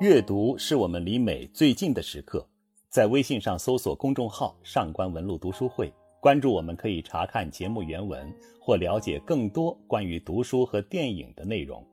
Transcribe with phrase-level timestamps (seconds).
[0.00, 2.48] 阅读是我们离美最近的时刻。
[2.88, 5.92] 在微信上搜索公众号“上官文露读书会”，
[6.22, 8.26] 关注我们可以查看节目原文
[8.58, 11.86] 或了解更多关于读书和电影的内容。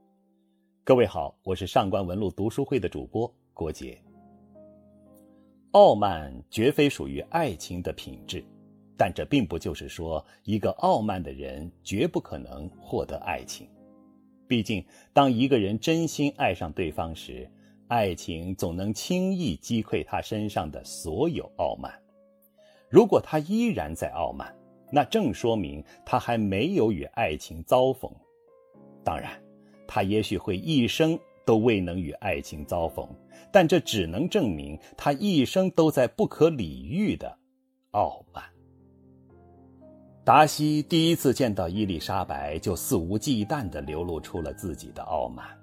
[0.85, 4.01] 各位好，我是上官文露读书会的主播郭杰。
[5.71, 8.41] 傲慢绝非属于爱情的品质，
[8.95, 13.67] 但这并不就是说一个傲慢的人绝不可能获得爱情。
[14.47, 14.81] 毕竟，
[15.11, 17.45] 当一个人真心爱上对方时，
[17.87, 21.91] 爱情总能轻易击溃他身上的所有傲慢。
[22.89, 24.53] 如果他依然在傲慢，
[24.91, 28.11] 那正说明他还没有与爱情遭逢。
[29.03, 29.31] 当然，
[29.87, 33.07] 他也许会一生都未能与爱情遭逢，
[33.51, 37.37] 但这只能证明他一生都在不可理喻的
[37.91, 38.43] 傲慢。
[40.25, 45.56] 达西第一次见到伊丽莎白，就肆无忌惮地流露出了自己的傲慢。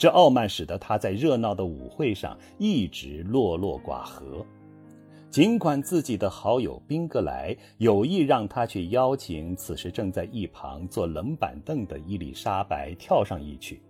[0.00, 4.42] 这傲慢使得他在热闹的舞会上一直落落寡合。
[5.28, 13.82] 尽管自己的好友宾格莱有意让他去邀请此时正在一旁坐冷板凳的伊丽莎白跳上一曲，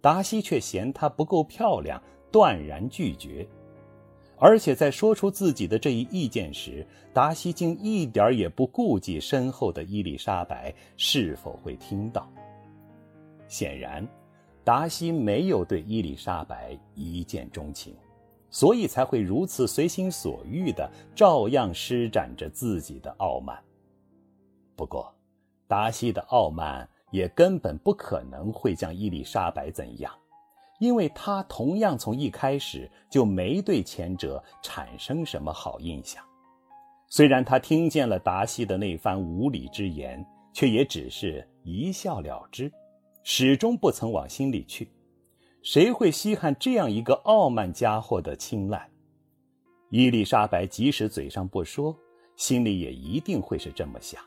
[0.00, 3.46] 达西却嫌她不够漂亮，断然拒绝。
[4.36, 12.28] 而且在说出自己的这一意见时，达西竟一点也不顾及身后的伊丽莎白是否会听到。
[13.46, 14.04] 显然，
[14.64, 17.94] 达西没有对伊丽莎白一见钟情，
[18.48, 23.62] 所以才会如此随心所欲的照样施展着自己的傲慢。
[24.74, 25.14] 不过，
[25.68, 30.12] 达西的傲慢也根本不可能会将伊丽莎白怎样。
[30.80, 36.22] 因为他同样从一开始就没对前者产生什么好印象，
[37.06, 42.70] 虽然他听见了达西的那番无理之言，却也只是一笑了之，
[43.26, 44.86] 始终不曾往心里去。
[45.62, 48.86] 谁会稀罕这样一个傲慢家伙的青睐？
[49.88, 51.96] 伊丽莎白即使嘴上不说，
[52.36, 54.22] 心里也一定会是这么想。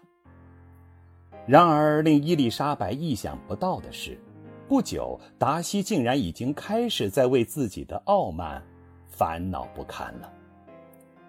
[1.46, 4.20] 然而，令伊丽莎白意想不到的是。
[4.68, 8.62] 不久，达西竟然已经开始在为自己的傲慢
[9.08, 10.34] 烦恼不堪了。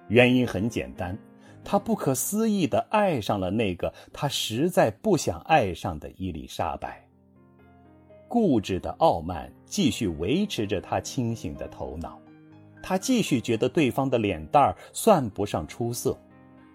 [0.08, 1.16] 原因很简单，
[1.62, 7.07] 他不可思议地爱上了那个他实在不想爱上的伊丽莎白。
[8.28, 12.20] 固执的傲慢继续维持着他清醒的头脑，
[12.82, 16.16] 他继续觉得对方的脸蛋儿算不上出色，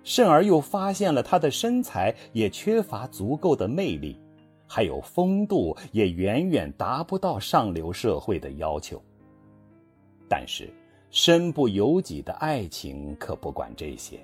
[0.03, 4.19] 甚而又发现了他的身材也缺乏足够的魅力。
[4.66, 9.00] 还有风度也远远达不到上流社会的要求。
[10.28, 10.74] 但是，
[11.12, 14.20] 身不由己的爱情可不管这些，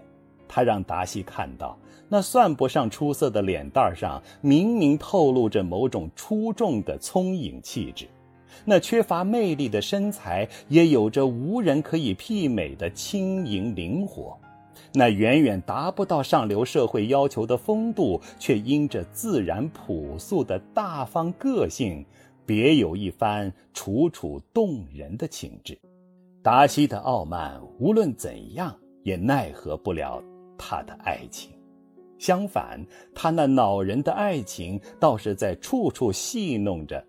[0.48, 1.78] 他让达西看到，
[2.09, 8.08] 那算不上出色的脸蛋上，明明透露着某种出众的聪颖气质；
[8.66, 14.38] 那缺乏魅力的身材，也有着无人可以媲美的轻盈灵活。
[14.92, 22.03] 那远远达不到上流社会要求的风度，却因着自然朴素的大方个性，
[22.44, 25.78] 别有一番楚楚动人的情致。
[26.42, 30.24] 达西的傲慢无论怎样也奈何不了
[30.58, 31.52] 他的爱情，
[32.19, 32.80] 相反，
[33.16, 37.03] 他那恼人的爱情倒是在处处戏弄着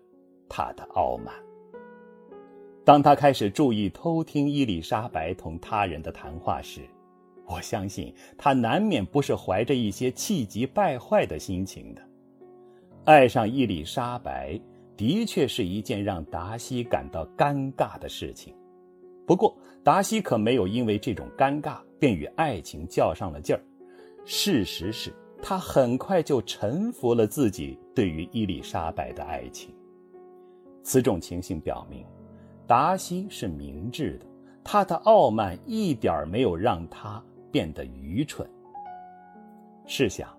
[0.49, 1.31] 他的傲慢。
[2.83, 6.81] 当他开始注意偷听伊丽莎白同他人的谈话时，
[7.45, 12.01] 我相信他难免不是怀着一些气急败坏的心情的。
[13.03, 14.59] 爱上伊丽莎白
[14.95, 18.55] 的确是一件让达西感到尴尬的事情，
[19.27, 23.61] 不过达西可没有因为这种尴尬便与爱情较上了劲儿。
[24.25, 29.73] 事实是他很快就臣服了自己对于伊丽莎白的爱情。
[30.83, 32.05] 此种情形表明，
[32.65, 34.25] 达西是明智的，
[34.63, 37.21] 他的傲慢一点没有让他。
[37.51, 38.49] 变得愚蠢。
[39.85, 40.29] 试想，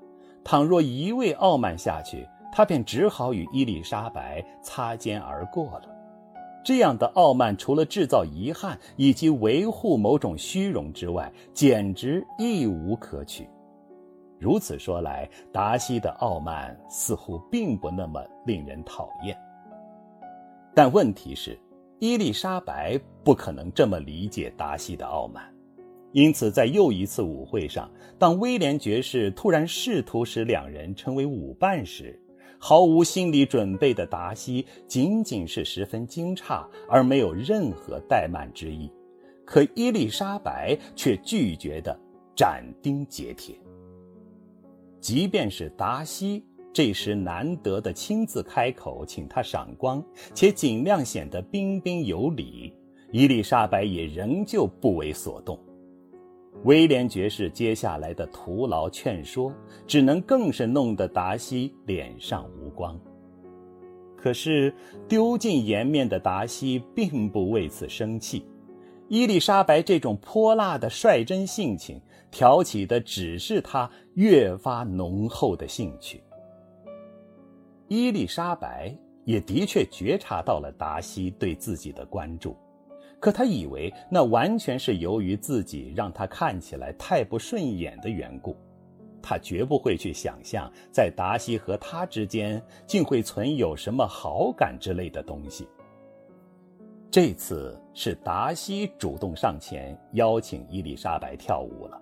[0.43, 5.83] 倘若一味傲慢下去，他便只好与伊丽莎白擦肩而过了。
[6.65, 13.47] 这样的傲慢，除了制造遗憾以及维护某种虚荣之外，简直一无可取。
[14.43, 19.39] 如此说来，达西的傲慢似乎并不那么令人讨厌。
[20.75, 21.57] 但问题是，
[22.01, 25.45] 伊丽莎白不可能这么理解达西的傲慢。
[26.11, 32.21] 因此，在又一次舞会上，当威廉爵士突然试图使两人成为舞伴时，
[32.59, 38.91] 毫无心理准备的达西仅仅是十分惊诧，而没有任何怠慢之意。
[39.45, 41.97] 可伊丽莎白却拒绝的
[42.35, 43.55] 斩钉截铁。
[45.03, 50.03] 即便是达西这时难得的亲自开口请他赏光，
[50.33, 52.73] 且尽量显得彬彬有礼。
[53.11, 55.59] 伊丽莎白也仍旧不为所动。
[56.63, 59.53] 威廉爵士接下来的徒劳劝说，
[59.89, 62.99] 只能更是弄得达西脸上无光。
[64.17, 64.73] 可是
[65.09, 68.45] 丢尽颜面的达西并不为此生气，
[69.13, 72.01] 伊丽莎白这种泼辣的率真性情，
[72.31, 76.25] 挑起的只是他越发浓厚的兴趣。
[77.89, 78.91] 伊丽莎白
[79.27, 82.57] 也的确觉察到了达西对自己的关注。
[83.21, 88.57] 可她以为那完全是由于自己让他看起来太不顺眼的缘故，
[89.21, 95.69] 他绝不会去想象在达西和他之间竟会存有什么好感之类的东西。
[97.13, 102.01] 这次是达西主动上前邀请伊丽莎白跳舞了，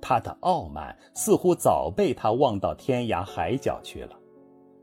[0.00, 4.16] 他的傲慢似乎早被他忘到天涯海角去了，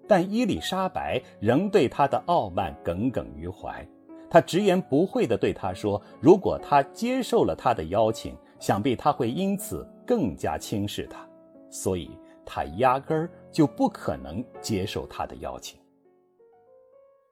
[0.08, 3.84] 但伊丽莎白仍对他的傲慢耿耿于怀。
[4.30, 11.28] 他直言不讳地对他说：“如果他接受了他的邀请，想必他会因此更加轻视他，
[11.72, 12.12] 所以
[12.46, 15.80] 他压根儿就不可能接受他的邀请。”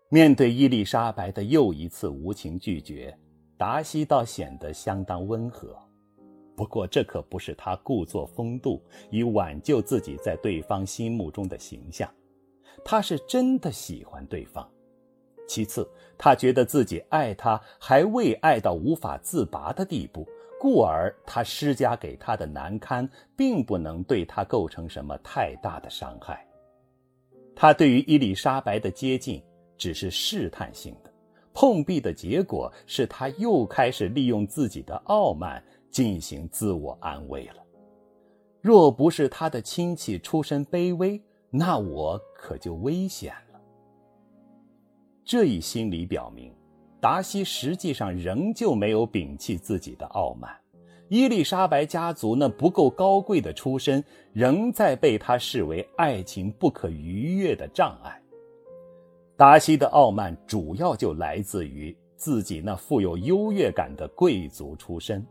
[0.09, 3.13] 面对伊丽莎白的又一次无情拒绝，
[3.57, 5.77] 达西倒显得相当温和。
[6.55, 8.81] 不过，这可不是他故作风度
[9.11, 12.09] 以挽救自己在对方心目中的形象，
[12.85, 14.65] 他是真的喜欢对方。
[15.45, 15.85] 其次，
[16.17, 20.25] 他觉得自己爱他还未爱到无法自拔的地步，
[20.57, 26.47] 故而他施加给他的难堪，并不能对他构成什么太大的伤害。
[27.53, 29.43] 他对于伊丽莎白的接近
[29.77, 31.13] 只是试探性的，
[31.53, 37.63] 碰壁的结果是他又开始利用自己的傲慢进行自我安慰了。
[38.61, 43.59] 若不是他的亲戚出身卑微，那我可就危险了。
[45.23, 46.53] 这一心理表明，
[46.99, 50.51] 达西实际上仍旧没有摒弃自己的傲慢。
[51.09, 54.03] 伊丽莎白家族那不够高贵的出身，
[54.33, 58.21] 仍在被他视为爱情不可逾越的障碍。
[59.37, 65.25] 达西的傲慢主要就来自于自己那富有优越感的贵族出身。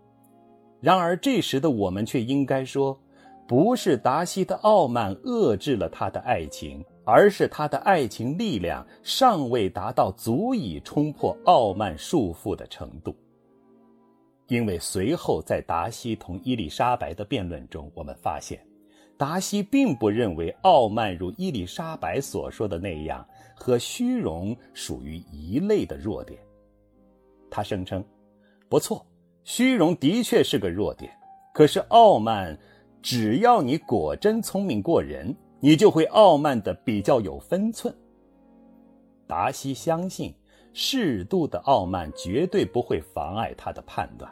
[0.80, 2.98] 然而这时的我们却应该说，
[3.46, 6.82] 不是达西的傲慢遏制了他的爱情。
[7.08, 13.14] 而是他的爱情力量尚未达到足以冲破傲慢束缚的程度。
[14.48, 18.60] 因为随后在达西同伊丽莎白的辩论中，我们发现，
[19.16, 26.38] 达西并不认为傲慢如伊丽莎白所说的那样和虚荣属于一类的弱点。
[27.50, 28.04] 他声称，
[28.68, 29.06] 不错，
[29.44, 31.10] 虚荣的确是个弱点，
[31.54, 32.58] 可是傲慢，
[33.00, 35.34] 只要你果真聪明过人。
[35.58, 37.92] 你就会傲慢的比较有分寸。
[39.26, 40.32] 达西相信，
[40.74, 44.30] 适度的傲慢绝对不会妨碍他的判断，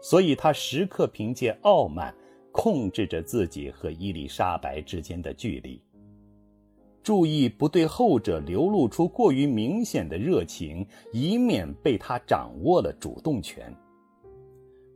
[0.00, 2.14] 所以他时刻凭借傲慢
[2.52, 5.82] 控制着自己和伊丽莎白之间的距离，
[7.02, 13.74] 注意不对后者流露出过于明显的热情，以免被他掌握了主动权。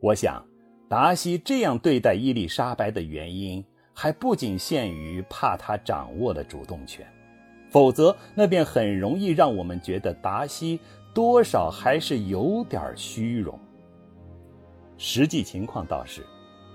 [0.01, 0.45] 我想，
[0.89, 3.65] 达西这样对待伊丽莎白的原因。
[3.99, 7.11] 还不仅限于怕他掌握了主动权，
[7.71, 10.79] 否则那便很容易让我们觉得达西
[11.15, 13.59] 多少还是有点虚荣。
[14.99, 16.23] 实际情况倒是，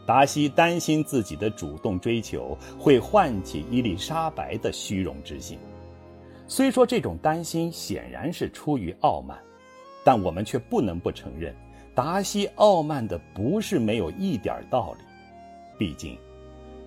[0.06, 5.58] 达西担心自己的主动追求会唤起伊丽莎白的虚荣之心。
[6.48, 9.38] 虽说这种担心显然是出于傲慢，
[10.04, 11.56] 但我们却不能不承认，
[11.96, 15.04] 达西傲慢的不是没有一点道理。
[15.78, 16.18] 毕竟。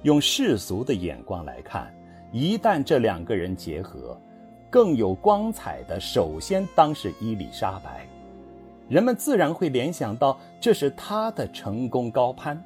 [0.02, 1.90] 用世俗的眼光来看，
[2.30, 4.14] 一旦这两个人结合，
[4.68, 8.06] 更有光彩的首先当是伊丽莎白，
[8.86, 12.62] 人们自然会联想到这是她的成功高攀。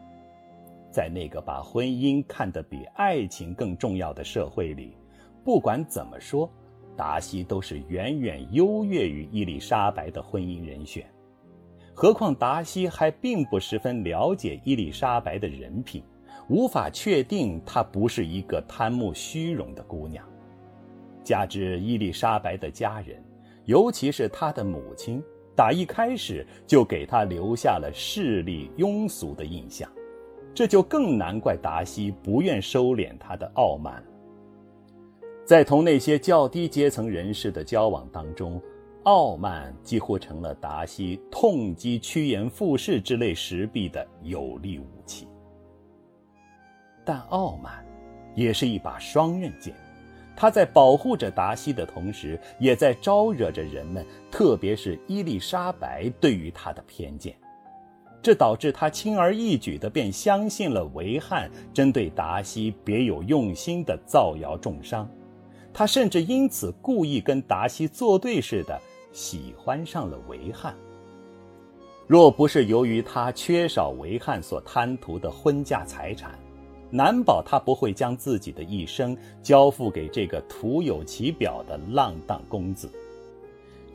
[0.90, 4.96] 在那个把婚姻看得比爱情更重要的社会里，
[5.44, 6.50] 不管怎么说，
[6.96, 11.04] 达西都是远远优越于伊丽莎白的婚姻人选。
[11.94, 16.02] 何况达西还并不十分了解伊丽莎白的人品。
[16.48, 20.24] 无法确定她不是一个贪慕虚荣的姑娘，
[21.22, 23.22] 加之伊丽莎白的家人，
[23.66, 25.22] 尤其是她的母亲，
[25.54, 29.86] 打一开始就给她留下了势利庸俗的印象，
[30.54, 34.02] 这就更难怪达西不愿收敛他的傲慢。
[35.44, 38.60] 在同那些较低阶层人士的交往当中，
[39.04, 45.26] 傲慢几乎成了达西痛击趋炎附势之类石壁的有力武器。
[47.04, 47.82] 但傲慢，
[48.34, 49.74] 也是一把双刃剑，
[50.36, 57.34] 他在保护着达西的同时，也在招惹着人们，特别是伊丽莎白对于他的偏见。
[58.20, 65.08] 这导致他轻而易举地便相信了维汉针对达西别有用心的造谣重伤，
[65.72, 68.78] 他甚至因此故意跟达西作对似的
[69.12, 70.74] 喜欢上了维汉。
[72.06, 76.38] 若不是由于他缺少维汉所贪图的婚嫁财产，
[76.90, 82.90] 难保他不会将自己的一生交付给这个徒有其表的浪荡公子。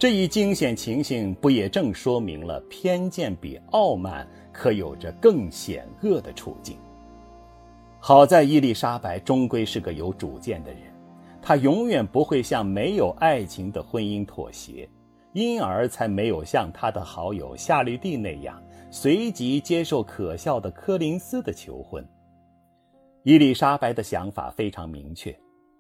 [0.04, 6.76] 这一惊险情形，不也正说明了偏见比傲慢可有着更险恶的处境？
[8.02, 10.82] 好在伊丽莎白终归是个有主见的人，
[11.42, 14.90] 她永远不会向没有爱情的婚姻妥协，
[15.32, 22.06] 因而才没有像她的好友夏绿蒂那样随即接受可笑的柯林斯的求婚。
[23.24, 25.34] 伊丽莎白的想法非常明确。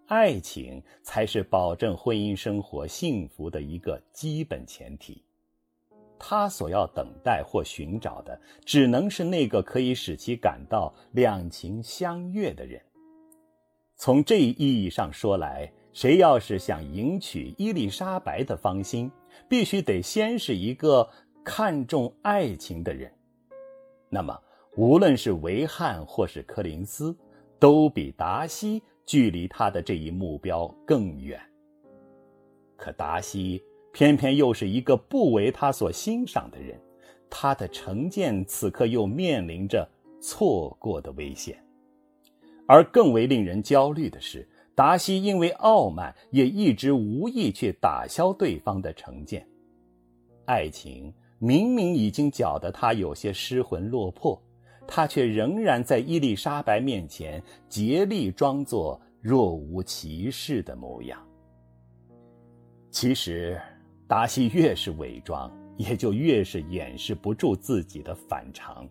[0.07, 5.23] 爱情才是保证婚姻生活幸福的一个基本前提。
[6.19, 12.81] 他所要等待或寻找的，只能是那个可以使其感到两情相悦的人。
[13.95, 19.11] 从这一意义上说来，谁要是想赢取伊丽莎白的芳心，
[19.49, 21.09] 必须得先是一个
[21.43, 23.11] 看重爱情的人。
[24.09, 24.37] 那么，
[24.75, 27.15] 无论是维汉或是柯林斯，
[27.59, 28.81] 都比达西。
[29.05, 31.39] 距离他的这一目标更远。
[32.75, 36.79] 可达西偏偏又是一个不为他所欣赏的人，
[37.29, 39.87] 他的成见此刻又面临着
[40.21, 41.57] 错过的危险。
[42.67, 49.47] 而更为令人焦虑的是，达西因为傲慢，也一直无意去打消对方的成见。
[50.45, 54.41] 爱情明明已经搅得他有些失魂落魄。
[54.87, 61.19] 他却仍然在伊丽莎白面前竭力装作若无其事的模样。
[62.91, 63.59] 其实，
[64.07, 68.87] 达西越是伪装，也就越是掩饰不住自己的反常。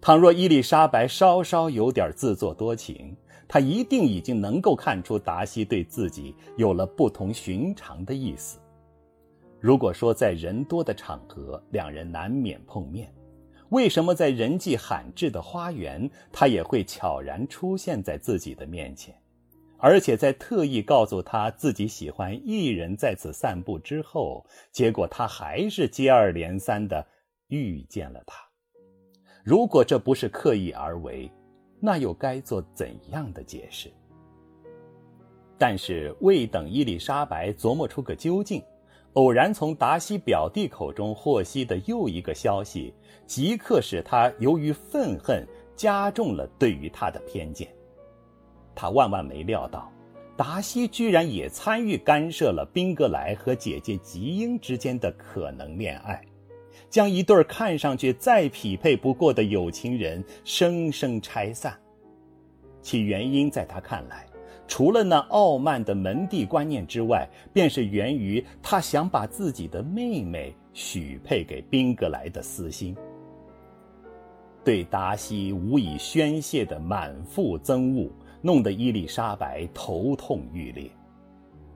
[0.00, 3.16] 倘若伊丽莎白稍稍有点自作多情，
[3.48, 8.58] 他一定已经能够看出达西对自己有了不同寻常的意思。
[9.60, 13.12] 如果说在人多的场合，两人难免碰面。
[13.70, 19.14] 为什么在人迹罕至的花园，他也会悄然出现在自己的面前，
[19.78, 27.04] 而且在特意告诉他自己喜欢一人在此散步之后，结果他还是接二连三的
[27.48, 28.38] 遇见了他？
[29.42, 31.30] 如果这不是刻意而为，
[31.80, 33.90] 那又该做怎样的解释？
[35.58, 38.62] 但是未等伊丽莎白琢磨出个究竟。
[39.16, 42.92] 偶然从达西表弟口中获悉的又一个消息，
[43.26, 45.42] 即刻使他由于愤恨
[45.74, 47.66] 加重了对于他的偏见。
[48.74, 49.90] 他万万没料到，
[50.36, 56.22] 达西居然也参与干涉了宾格莱和姐姐吉英之间的可能恋爱，
[56.90, 61.74] 将一对看上去再匹配不过的有情人生生拆散。
[62.82, 64.26] 其原因在他看来。
[64.68, 72.94] 除了那傲慢的门第观念之外，便是源于他想把自己的妹妹许配给宾格莱的私心。
[74.64, 78.10] 对达西无以宣泄的满腹憎恶，
[78.42, 80.90] 弄得伊丽莎白头痛欲裂。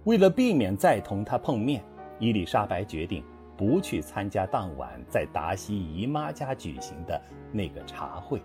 [0.05, 1.81] 为了避免再同他碰面，
[2.19, 3.23] 伊丽莎白决定
[3.57, 8.43] 不去参加当晚在达西姨妈家举行的那个茶会。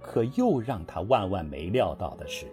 [0.00, 2.46] 可又让他万万没料到的是。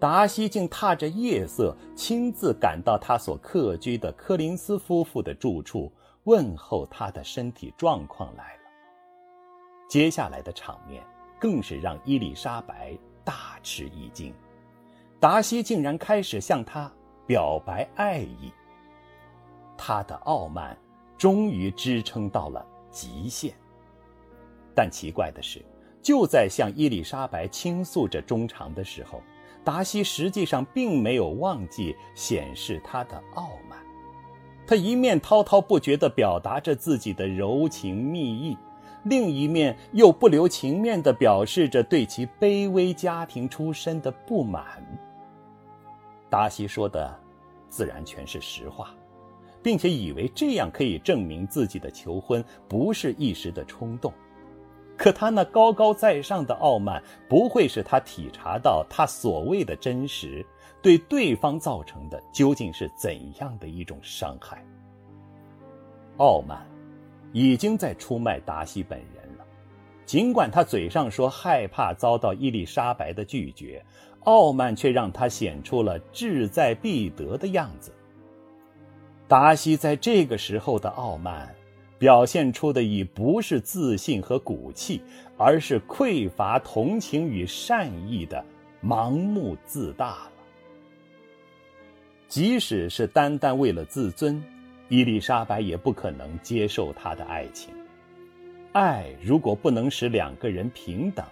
[0.00, 5.92] 达西竟踏着夜色，亲自赶到他所客居的柯林斯夫妇的住处，
[6.24, 8.60] 问候他的身体状况来了。
[9.90, 11.04] 接下来的场面
[11.38, 14.32] 更是让伊丽莎白大吃一惊，
[15.20, 16.90] 达西竟然开始向他
[17.26, 18.50] 表白爱意。
[19.76, 20.74] 他的傲慢
[21.18, 23.52] 终于支撑到了极限。
[24.74, 25.62] 但奇怪的是，
[26.00, 29.20] 就在向伊丽莎白倾诉着衷肠的时候。
[29.64, 33.78] 达西实际上并没有忘记显示他的傲慢，
[34.66, 38.56] 他一面滔滔不绝地表达着自己的柔情蜜意，
[39.04, 44.64] 另一面又不留情面地表示着对其卑微家庭出身的不满。
[46.28, 47.18] 达西说的
[47.68, 48.94] 自然全是实话，
[49.62, 54.12] 并且以为这样可以证明自己的求婚不是一时的冲动。
[55.00, 60.44] 可他那高高在上的傲慢，不会使他体察到他所谓的真实
[60.82, 64.62] 对对方造成的究竟是怎样的一种伤害。
[66.18, 66.66] 傲慢，
[67.32, 69.44] 已经在出卖达西本人了。
[70.04, 73.82] 尽管他嘴上说害怕遭到伊丽莎白的拒绝，
[74.24, 77.90] 傲慢却让他显出了志在必得的样子。
[79.26, 81.54] 达西在这个时候的傲慢，
[82.00, 85.02] 表现出的已不是自信和骨气，
[85.36, 88.42] 而是匮乏同情与善意的
[88.82, 90.32] 盲目自大了。
[92.26, 94.42] 即使是单单为了自尊，
[94.88, 97.74] 伊丽莎白也不可能接受他的爱情。
[98.72, 101.22] 爱如果不能使两个人平等，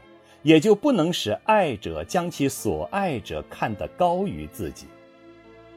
[0.42, 4.86] 也就不能使爱者将其所爱者看得高于自己。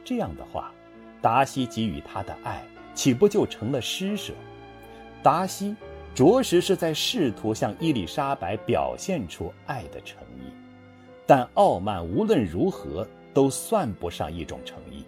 [0.03, 0.73] 这样的话，
[1.21, 2.61] 达西给予他的爱
[2.93, 4.33] 岂不就成了施舍？
[5.23, 5.75] 达西
[6.13, 10.51] 着实是在试图向伊丽莎白表现出爱的诚意，
[11.25, 15.05] 但傲慢无论如何都算不上一种诚意。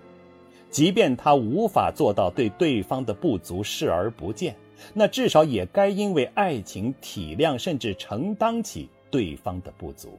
[0.70, 4.56] 即便他无法做到对对方的不足视而不见，
[4.94, 10.18] 那至少也该因为爱情体谅甚至承担起对方的不足。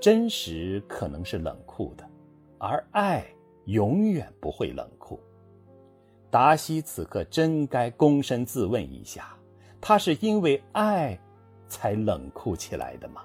[0.00, 2.08] 真实可能是冷酷的，
[2.58, 3.24] 而爱
[3.64, 4.99] 永远不会冷酷。
[6.30, 9.36] 达西此刻真该躬身自问一下：
[9.80, 11.18] 他是因为爱
[11.66, 13.22] 才冷酷起来的吗？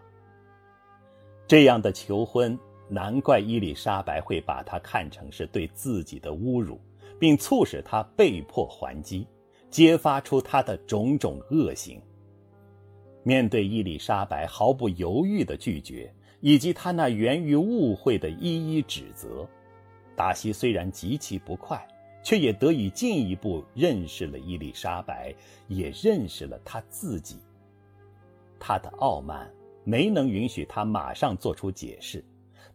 [1.47, 2.57] 这样的求婚。
[2.87, 6.79] 难怪伊丽莎白会把他看成是对自己的侮辱，
[7.19, 9.27] 并促使他被迫还击，
[9.71, 11.99] 揭发出他的种种恶行。
[13.23, 19.49] 面对伊丽莎白毫不犹豫的拒绝，以及他那源于误会的一一指责，
[20.15, 21.83] 达西虽然极其不快，
[22.25, 25.31] 却也得以进一步认识了伊丽莎白，
[25.67, 27.37] 也认识了他自己。
[28.59, 29.53] 他的傲慢
[29.83, 32.25] 没能允许他马上做出解释。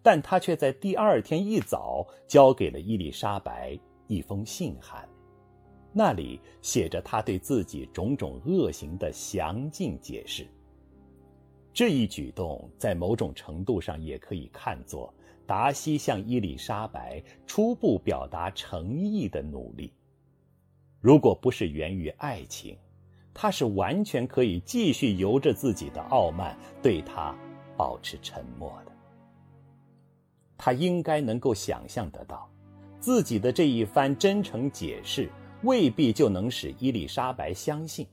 [0.02, 5.06] 但他却在第二天一早交给了伊丽莎白一封信函，
[5.92, 10.46] 那里写着他对自己种种恶行的详尽解释。
[11.72, 15.12] 这一举动在某种程度上也可以看作
[15.46, 19.92] 达西向伊丽莎白初步表达诚意的努力。
[21.00, 22.76] 如果不是源于爱情，
[23.32, 27.34] 他是完全可以继续由着自己的傲慢对他
[27.76, 28.92] 保持沉默的。
[30.58, 32.50] 他应该能够想象得到，
[32.98, 35.30] 自己的这一番真诚解释
[35.62, 38.06] 未必就能使伊丽莎白相信，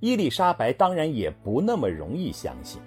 [0.00, 2.78] 伊丽莎白当然也不那么容易相信，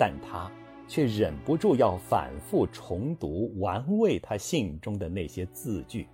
[0.00, 0.50] 但他
[0.88, 6.08] 却忍不住要反复重读玩味他信中的那些字句。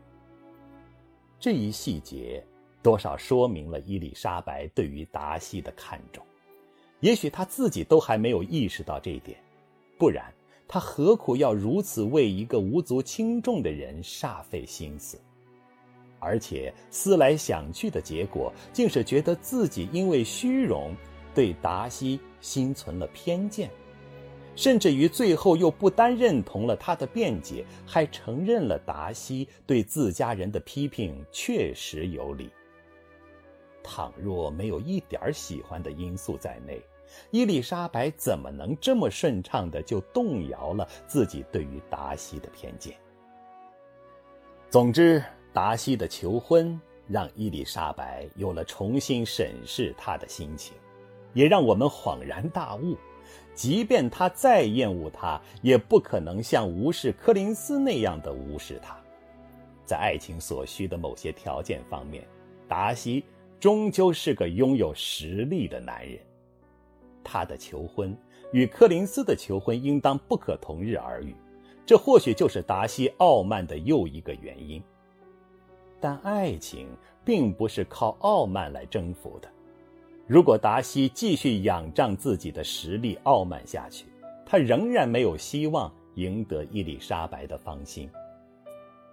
[1.39, 2.45] 这一细节
[2.83, 6.27] 多少说明了伊丽莎白对于达西的看重，
[6.99, 9.39] 也许他自己都还没有意识到这一点，
[9.97, 10.25] 不然。
[10.69, 15.17] 他何苦要如此为一个无足轻重的人煞费心思？
[16.19, 20.93] 而且思来想去的结果，竟是觉得自己因为虚荣，
[21.37, 23.71] 对达西心存了偏见，
[24.55, 32.51] 甚至于最后又不单认同了他的辩解，还承认了达西对自家人的批评确实有理。
[33.83, 36.83] 倘若没有一点喜欢的因素在内。
[37.31, 42.97] 伊丽莎白怎么能这么顺畅的就动摇了自己对于达西的偏见？
[44.69, 45.23] 总之，
[45.53, 50.75] 达西的求婚让伊丽莎白有了重新审视他的心情，
[51.37, 52.97] 也让我们恍然大悟：
[53.55, 58.97] 即便他再厌恶他，也不可能像无视柯林斯那样的无视他。
[59.85, 62.27] 在爱情所需的某些条件方面，
[62.67, 63.23] 达西
[63.61, 66.19] 终究是个拥有实力的男人。
[67.23, 68.17] 他的求婚
[68.53, 71.37] 与柯林斯的求婚应当不可同日而语，
[71.85, 74.83] 这或许就是达西傲慢的又一个原因。
[76.01, 76.89] 但爱情
[77.25, 79.49] 并不是靠傲慢来征服的。
[80.27, 84.07] 如果达西继续仰仗自己的实力傲慢下去，
[84.45, 88.11] 他仍然没有希望赢得伊丽莎白的芳心。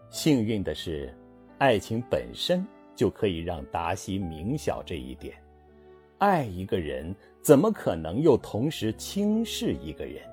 [0.10, 1.13] 幸运的是，
[1.58, 5.36] 爱情本身就可以让达西明晓这一点。
[6.17, 7.15] 爱一个人。
[7.43, 10.23] 怎么可能又同时轻视一个人？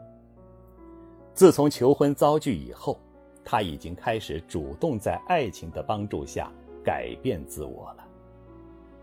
[1.34, 3.00] 自从求婚遭拒以后，
[3.44, 6.48] 他已经开始主动在爱情的帮助下
[6.84, 8.06] 改变自我了。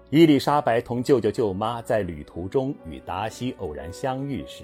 [0.10, 4.63] 伊丽莎白同舅舅舅妈在旅途中与达西偶然相遇时，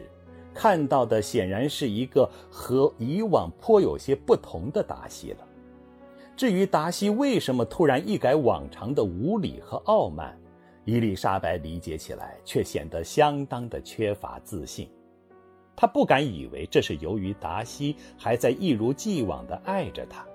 [0.53, 5.39] 看到的显然是一个和以往颇有些不同的达西了。
[6.37, 10.33] 至于达西为什么突然一改往常的无礼和傲慢，
[10.85, 14.89] 伊丽莎白理解起来却显得相当的缺乏自信，
[15.75, 20.25] 她不敢以为这是由于达西还在一如既往地爱着她。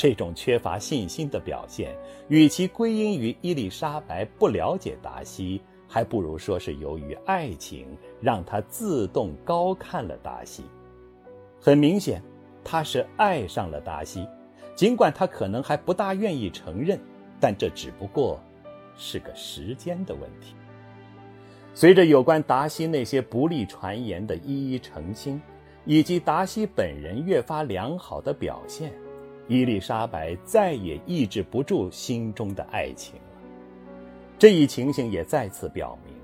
[0.00, 1.94] 这种缺乏信心的表现，
[2.28, 7.86] 与其归因于伊丽莎白不了解达西，还不如说是由于爱情
[8.18, 10.64] 让她自动高看了达西。
[11.60, 12.22] 很明显，
[12.64, 14.26] 他是爱上了达西，
[14.74, 16.98] 尽管他可能还不大愿意承认，
[17.38, 18.40] 但这只不过
[18.96, 20.54] 是个时间的问题。
[21.74, 25.38] 随着有关达西那些不利传言的一一澄清，
[25.84, 28.90] 以及达西本人越发良好的表现，
[29.50, 33.22] 伊丽莎白再也抑制不住心中的爱情了。
[34.38, 36.14] 这一情形也再次表明，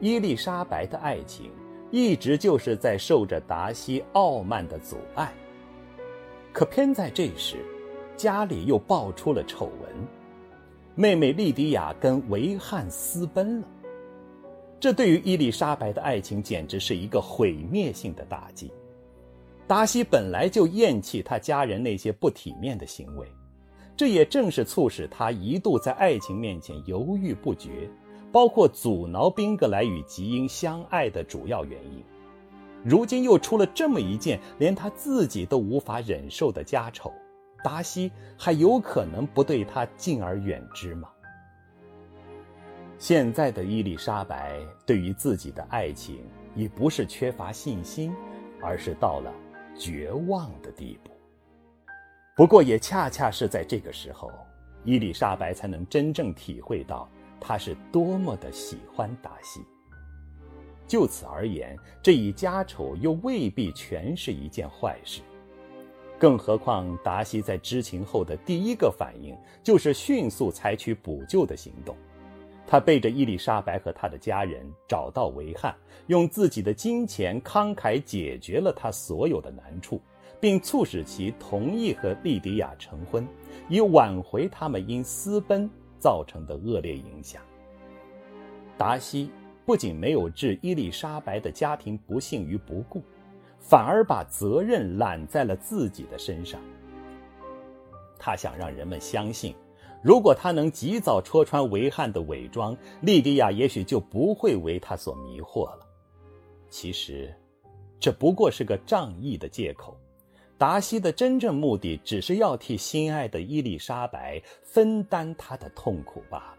[0.00, 1.50] 伊丽莎白的爱情
[1.90, 5.30] 一直就是在受着达西傲慢的阻碍。
[6.50, 7.58] 可偏在这时，
[8.16, 9.92] 家里又爆出了丑闻，
[10.94, 13.68] 妹妹莉迪亚跟维汉私奔了。
[14.80, 18.72] 这对于伊丽莎白的爱情简直是一个毁灭性的打击。
[19.66, 23.26] 达西本来就厌弃他家人那些不体面的行为，
[23.96, 27.88] 这也正是促使他一度在爱情面前犹豫不决，
[28.30, 32.02] 包括阻挠宾格莱与吉英相爱的主要原因。
[32.84, 37.12] 如今又出了这么一件连他自己都无法忍受的家丑，
[37.62, 41.08] 达西还有可能不对他敬而远之吗？
[42.98, 46.18] 现在的伊丽莎白对于自己的爱情
[46.54, 48.12] 已不是缺乏信心，
[48.60, 49.32] 而是到了
[49.78, 51.10] 绝望的地步。
[52.34, 54.30] 不过，也恰恰是在这个时候，
[54.84, 57.08] 伊丽莎白才能真正体会到
[57.40, 59.60] 他是多么的喜欢达西。
[60.86, 65.20] 就此而言，这一家丑又未必全是一件坏事。
[66.18, 71.96] 更何况，达西在知情后的第一个反应就是迅速采取补救的行动。
[72.66, 75.74] 他背着伊丽莎白和他的家人找到维汉，
[76.06, 80.00] 用自己的金钱慷慨解决了他所有的难处，
[80.40, 83.26] 并促使其同意和莉迪亚成婚，
[83.68, 87.42] 以挽回他们因私奔造成的恶劣影响。
[88.78, 89.30] 达西
[89.66, 93.02] 不仅没有置伊丽莎白的家庭不幸于不顾，
[93.58, 96.58] 反而把责任揽在了自己的身上。
[98.18, 99.54] 他想让人们相信。
[100.02, 105.86] 如果他能及早戳穿维汉的伪装，莉迪亚也许就不会为他所迷惑了。
[106.68, 107.32] 其实，
[108.00, 109.96] 这不过是个仗义的借口。
[110.58, 116.58] 达西的真正目的只是要替心爱的伊丽莎白分担她的痛苦罢了。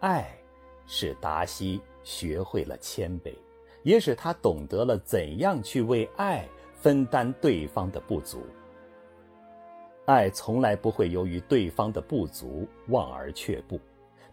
[0.00, 0.38] 爱，
[0.86, 3.32] 使达西学会了谦卑，
[3.82, 8.42] 也使他懂得了怎样去为爱分担对方的不足。
[10.06, 13.78] 爱从来不会由于对方的不足望而却步，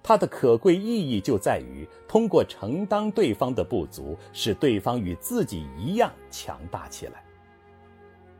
[0.02, 7.24] 它的可贵意义就在于通过承担对方的不足，使对方与自己一样强大起来。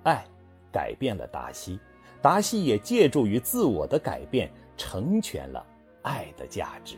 [0.04, 0.24] 爱
[0.72, 1.80] 改变了达西，
[2.22, 5.66] 达西也借助于自我的改变，成全了
[6.04, 6.98] 爱的价值。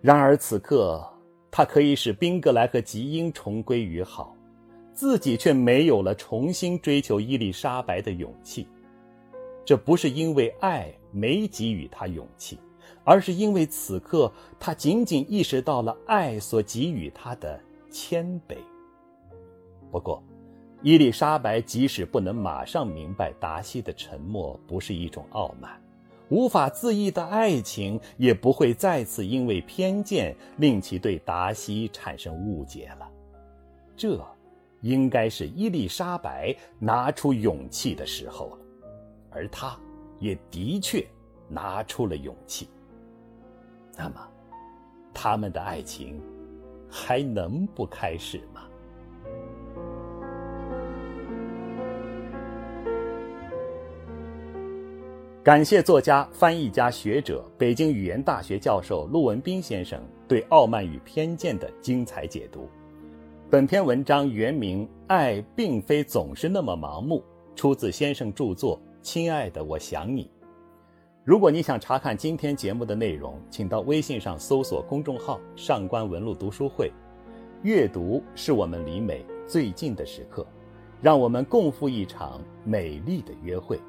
[0.00, 1.06] 然而此刻，
[1.50, 4.34] 他可以使宾格莱和吉英重归于好。
[5.00, 8.68] 自己却没有了重新追求伊丽莎白的勇气，
[9.64, 12.58] 这不是因为爱没给予他勇气，
[13.02, 17.58] 而是因为此刻他仅仅意识到了爱所给予他的
[17.90, 18.58] 谦卑。
[19.90, 20.22] 不过，
[20.82, 25.82] 伊丽莎白即使不能马上明白达西的沉默不是一种傲慢，
[26.28, 33.08] 无法自抑的爱情也不会再次因为偏见令其对达西产生误解了。
[33.96, 34.22] 这。
[34.80, 38.58] 应该是伊丽莎白拿出勇气的时候了，
[39.30, 39.78] 而他
[40.18, 41.06] 也的确
[41.48, 42.68] 拿出了勇气。
[43.96, 44.26] 那么，
[45.12, 46.20] 他们的爱情
[46.88, 48.62] 还能不开始吗？
[55.42, 62.68] 感谢作家、翻译家、学者、北京语言大学教授陆文斌先生对《傲慢与偏见》的精彩解读。
[63.50, 67.18] 本篇文章原名《爱并非总是那么盲目》，
[67.56, 70.24] 出自先生著作《亲爱的，我想你》。
[71.24, 76.92] 如果你想查看今天节目的内容，请到微信上搜索公众号“上官文露读书会”。
[77.64, 80.46] 阅读是我们离美最近的时刻，
[81.02, 83.80] 让我们共赴一场美丽的约会。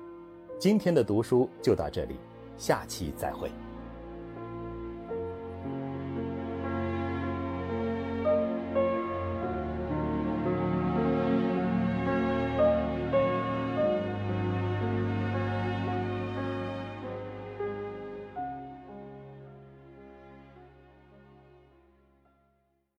[0.58, 2.16] 今天的读书就到这里，
[2.58, 3.48] 下期再会。